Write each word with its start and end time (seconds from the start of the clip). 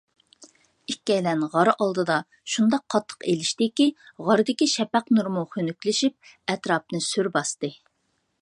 ئىككىيلەن 0.91 1.43
غار 1.55 1.69
ئالدىدا 1.73 2.15
شۇنداق 2.55 2.83
قاتتىق 2.95 3.27
ئېلىشتىكى، 3.33 3.87
غاردىكى 4.31 4.71
شەپەق 4.75 5.15
نۇرىمۇ 5.19 5.47
خۇنۈكلىشىپ، 5.53 6.35
ئەتراپنى 6.55 7.07
سۈر 7.11 7.35
باستى. 7.39 7.73